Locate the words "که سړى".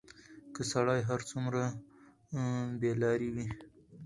0.53-0.99